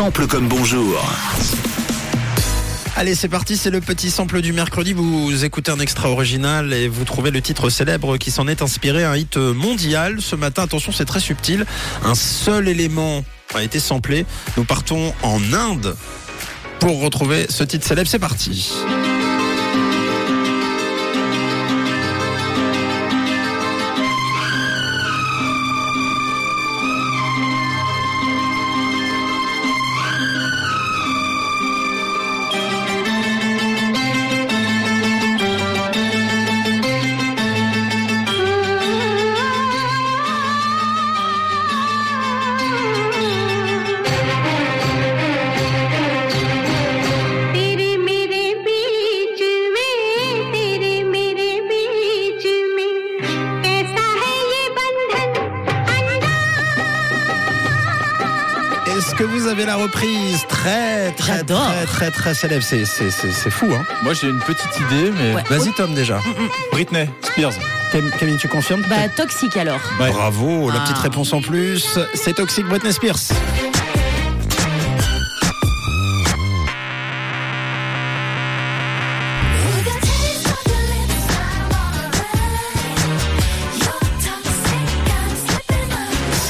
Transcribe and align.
Comme 0.00 0.48
bonjour. 0.48 0.98
Allez, 2.96 3.14
c'est 3.14 3.28
parti, 3.28 3.58
c'est 3.58 3.68
le 3.68 3.82
petit 3.82 4.10
sample 4.10 4.40
du 4.40 4.54
mercredi. 4.54 4.94
Vous 4.94 5.44
écoutez 5.44 5.70
un 5.70 5.78
extra 5.78 6.08
original 6.08 6.72
et 6.72 6.88
vous 6.88 7.04
trouvez 7.04 7.30
le 7.30 7.42
titre 7.42 7.68
célèbre 7.68 8.16
qui 8.16 8.30
s'en 8.30 8.48
est 8.48 8.62
inspiré, 8.62 9.04
un 9.04 9.14
hit 9.14 9.36
mondial. 9.36 10.22
Ce 10.22 10.36
matin, 10.36 10.62
attention, 10.62 10.90
c'est 10.90 11.04
très 11.04 11.20
subtil. 11.20 11.66
Un 12.02 12.14
seul 12.14 12.68
élément 12.68 13.22
a 13.54 13.62
été 13.62 13.78
samplé. 13.78 14.24
Nous 14.56 14.64
partons 14.64 15.12
en 15.22 15.38
Inde 15.52 15.94
pour 16.78 17.02
retrouver 17.02 17.44
ce 17.50 17.62
titre 17.62 17.86
célèbre. 17.86 18.08
C'est 18.08 18.18
parti. 18.18 18.72
Que 59.20 59.24
vous 59.26 59.46
avez 59.48 59.66
la 59.66 59.76
reprise 59.76 60.46
Très, 60.48 61.10
très, 61.12 61.44
très, 61.44 61.84
très, 61.84 62.10
très 62.10 62.32
célèbre. 62.34 62.62
C'est, 62.66 62.86
c'est, 62.86 63.10
c'est, 63.10 63.30
c'est 63.32 63.50
fou, 63.50 63.66
hein 63.70 63.84
Moi 64.02 64.14
j'ai 64.14 64.28
une 64.28 64.38
petite 64.38 64.74
idée, 64.80 65.10
mais 65.14 65.34
Ouais. 65.34 65.42
Vas-y, 65.50 65.72
Tom, 65.74 65.92
déjà. 65.94 66.18
Britney 66.72 67.04
Spears. 67.20 67.52
Cam- 67.92 68.10
Camille, 68.18 68.38
tu 68.38 68.48
confirmes 68.48 68.82
Bah, 68.88 69.08
toxique 69.14 69.58
alors. 69.58 69.80
Ouais. 70.00 70.10
Bravo, 70.10 70.70
la 70.70 70.76
Ah. 70.78 70.80
petite 70.84 70.98
réponse 70.98 71.34
en 71.34 71.42
plus. 71.42 71.98
C'est 72.14 72.32
Toxic 72.34 72.64
Britney 72.66 72.94
Spears. 72.94 73.18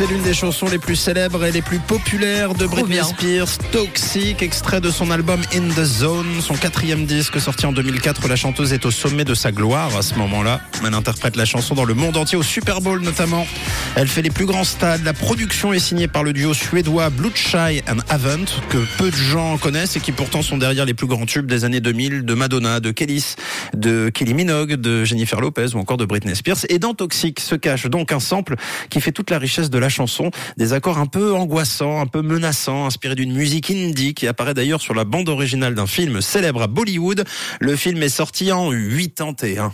C'est 0.00 0.06
l'une 0.06 0.22
des 0.22 0.32
chansons 0.32 0.66
les 0.66 0.78
plus 0.78 0.96
célèbres 0.96 1.44
et 1.44 1.52
les 1.52 1.60
plus 1.60 1.78
populaires 1.78 2.54
de 2.54 2.66
Britney. 2.66 3.02
Spears. 3.04 3.58
Toxic, 3.70 4.42
extrait 4.42 4.80
de 4.80 4.90
son 4.90 5.10
album 5.10 5.42
In 5.54 5.68
the 5.68 5.84
Zone, 5.84 6.40
son 6.40 6.54
quatrième 6.54 7.04
disque 7.04 7.38
sorti 7.38 7.66
en 7.66 7.72
2004. 7.72 8.26
La 8.26 8.36
chanteuse 8.36 8.72
est 8.72 8.86
au 8.86 8.90
sommet 8.90 9.26
de 9.26 9.34
sa 9.34 9.52
gloire 9.52 9.94
à 9.94 10.00
ce 10.00 10.14
moment-là. 10.14 10.62
Elle 10.86 10.94
interprète 10.94 11.36
la 11.36 11.44
chanson 11.44 11.74
dans 11.74 11.84
le 11.84 11.92
monde 11.92 12.16
entier, 12.16 12.38
au 12.38 12.42
Super 12.42 12.80
Bowl 12.80 13.02
notamment. 13.02 13.46
Elle 13.94 14.08
fait 14.08 14.22
les 14.22 14.30
plus 14.30 14.46
grands 14.46 14.64
stades. 14.64 15.04
La 15.04 15.12
production 15.12 15.74
est 15.74 15.78
signée 15.78 16.08
par 16.08 16.24
le 16.24 16.32
duo 16.32 16.54
suédois 16.54 17.10
Blue 17.10 17.28
Shy 17.34 17.82
and 17.86 17.98
Avant, 18.08 18.46
que 18.70 18.78
peu 18.96 19.10
de 19.10 19.16
gens 19.16 19.58
connaissent 19.58 19.96
et 19.96 20.00
qui 20.00 20.12
pourtant 20.12 20.40
sont 20.40 20.56
derrière 20.56 20.86
les 20.86 20.94
plus 20.94 21.08
grands 21.08 21.26
tubes 21.26 21.46
des 21.46 21.66
années 21.66 21.80
2000 21.80 22.24
de 22.24 22.32
Madonna, 22.32 22.80
de 22.80 22.90
Kellys, 22.90 23.34
de 23.76 24.08
Kelly 24.08 24.32
Minogue, 24.32 24.76
de 24.76 25.04
Jennifer 25.04 25.42
Lopez 25.42 25.74
ou 25.74 25.78
encore 25.78 25.98
de 25.98 26.06
Britney 26.06 26.34
Spears. 26.34 26.64
Et 26.70 26.78
dans 26.78 26.94
Toxic 26.94 27.38
se 27.38 27.54
cache 27.54 27.84
donc 27.84 28.12
un 28.12 28.20
sample 28.20 28.54
qui 28.88 29.02
fait 29.02 29.12
toute 29.12 29.28
la 29.28 29.38
richesse 29.38 29.68
de 29.68 29.76
la 29.76 29.89
chanson, 29.90 30.30
des 30.56 30.72
accords 30.72 30.98
un 30.98 31.06
peu 31.06 31.34
angoissants, 31.34 32.00
un 32.00 32.06
peu 32.06 32.22
menaçants, 32.22 32.86
inspirés 32.86 33.14
d'une 33.14 33.32
musique 33.32 33.70
indie 33.70 34.14
qui 34.14 34.26
apparaît 34.26 34.54
d'ailleurs 34.54 34.80
sur 34.80 34.94
la 34.94 35.04
bande 35.04 35.28
originale 35.28 35.74
d'un 35.74 35.86
film 35.86 36.20
célèbre 36.20 36.62
à 36.62 36.66
Bollywood. 36.66 37.24
Le 37.60 37.76
film 37.76 38.02
est 38.02 38.08
sorti 38.08 38.52
en 38.52 38.70
81. 38.70 39.72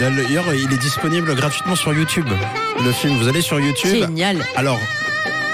D'ailleurs, 0.00 0.54
il 0.54 0.72
est 0.72 0.78
disponible 0.78 1.34
gratuitement 1.34 1.74
sur 1.74 1.92
YouTube. 1.92 2.28
Le 2.84 2.92
film, 2.92 3.16
vous 3.18 3.28
allez 3.28 3.42
sur 3.42 3.58
YouTube. 3.58 4.06
Génial. 4.06 4.44
Alors, 4.54 4.78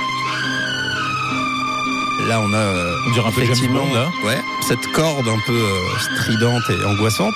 Là, 2.29 2.39
on 2.41 2.53
a 2.53 2.57
euh, 2.57 2.95
On 3.07 3.11
dirait 3.11 3.27
un 3.27 3.31
peu 3.31 3.41
effectivement, 3.41 3.85
Bond, 3.85 3.93
là. 3.93 4.07
ouais, 4.25 4.37
cette 4.67 4.85
corde 4.93 5.27
un 5.27 5.39
peu 5.45 5.53
euh, 5.53 5.99
stridente 6.17 6.61
et 6.69 6.85
angoissante. 6.85 7.33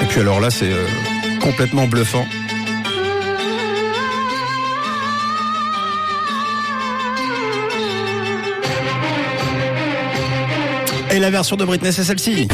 Et 0.00 0.04
puis 0.06 0.20
alors 0.20 0.40
là, 0.40 0.50
c'est 0.50 0.70
euh, 0.72 0.86
complètement 1.50 1.86
bluffant. 1.86 2.26
Et 11.10 11.18
la 11.18 11.30
version 11.30 11.56
de 11.56 11.64
Britney, 11.64 11.92
c'est 11.92 12.04
celle-ci. 12.04 12.48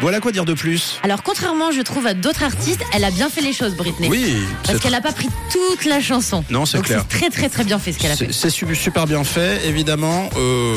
Voilà 0.00 0.18
quoi 0.18 0.32
dire 0.32 0.44
de 0.44 0.54
plus. 0.54 0.98
Alors, 1.04 1.22
contrairement, 1.22 1.70
je 1.70 1.80
trouve, 1.80 2.08
à 2.08 2.14
d'autres 2.14 2.42
artistes, 2.42 2.80
elle 2.92 3.04
a 3.04 3.12
bien 3.12 3.28
fait 3.28 3.40
les 3.40 3.52
choses, 3.52 3.76
Britney. 3.76 4.08
Oui, 4.08 4.34
Parce 4.64 4.80
qu'elle 4.80 4.90
n'a 4.90 5.00
pas 5.00 5.12
pris 5.12 5.28
toute 5.52 5.84
la 5.84 6.00
chanson. 6.00 6.44
Non, 6.50 6.66
c'est 6.66 6.82
clair. 6.82 7.04
C'est 7.08 7.18
très, 7.20 7.30
très, 7.30 7.48
très 7.48 7.62
bien 7.62 7.78
fait 7.78 7.92
ce 7.92 7.98
qu'elle 8.00 8.10
a 8.10 8.16
fait. 8.16 8.32
c'est 8.32 8.50
su- 8.50 8.66
super 8.74 9.06
bien 9.06 9.22
fait, 9.22 9.64
évidemment. 9.68 10.28
Euh, 10.36 10.74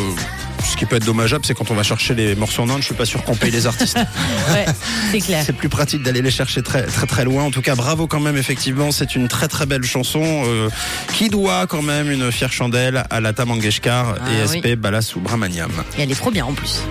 ce 0.69 0.75
qui 0.77 0.85
peut 0.85 0.95
être 0.97 1.05
dommageable, 1.05 1.45
c'est 1.45 1.53
quand 1.53 1.71
on 1.71 1.75
va 1.75 1.83
chercher 1.83 2.13
les 2.15 2.35
morceaux 2.35 2.63
en 2.63 2.69
Inde, 2.69 2.79
je 2.81 2.85
suis 2.85 2.93
pas 2.95 3.05
sûr 3.05 3.23
qu'on 3.23 3.35
paye 3.35 3.51
les 3.51 3.65
artistes. 3.67 3.97
Ouais, 4.53 4.65
c'est 5.11 5.19
clair. 5.19 5.43
c'est 5.45 5.53
plus 5.53 5.69
pratique 5.69 6.03
d'aller 6.03 6.21
les 6.21 6.29
chercher 6.31 6.61
très 6.61 6.83
très 6.83 7.07
très 7.07 7.23
loin. 7.25 7.43
En 7.43 7.51
tout 7.51 7.61
cas, 7.61 7.75
bravo 7.75 8.07
quand 8.07 8.19
même, 8.19 8.37
effectivement, 8.37 8.91
c'est 8.91 9.15
une 9.15 9.27
très 9.27 9.47
très 9.47 9.65
belle 9.65 9.83
chanson 9.83 10.21
euh, 10.23 10.69
qui 11.13 11.29
doit 11.29 11.65
quand 11.67 11.81
même 11.81 12.11
une 12.11 12.31
fière 12.31 12.51
chandelle 12.51 13.03
à 13.09 13.19
Lata 13.21 13.45
Mangeshkar 13.45 14.15
Ah 14.21 14.29
et 14.31 14.47
oui. 14.47 14.59
SP 14.61 14.75
Balasubramaniam. 14.75 15.71
Et 15.97 16.03
elle 16.03 16.11
est 16.11 16.15
trop 16.15 16.31
bien 16.31 16.45
en 16.45 16.53
plus. 16.53 16.81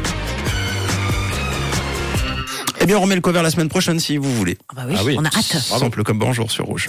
Eh 2.80 2.86
bien, 2.86 2.98
on 2.98 3.00
remet 3.02 3.14
le 3.14 3.20
cover 3.20 3.42
la 3.42 3.50
semaine 3.50 3.68
prochaine 3.68 3.98
si 4.00 4.16
vous 4.18 4.34
voulez. 4.34 4.58
Ah 4.70 4.74
bah 4.76 4.82
oui, 4.88 4.96
Ah 4.98 5.04
oui. 5.04 5.16
on 5.18 5.24
a 5.24 5.28
hâte. 5.28 5.56
Simple 5.58 6.02
comme 6.02 6.18
bonjour 6.18 6.50
sur 6.50 6.64
Rouge. 6.66 6.88